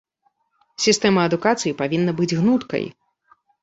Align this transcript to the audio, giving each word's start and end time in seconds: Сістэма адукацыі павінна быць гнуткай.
Сістэма 0.85 1.27
адукацыі 1.31 1.77
павінна 1.85 2.19
быць 2.23 2.33
гнуткай. 2.39 2.83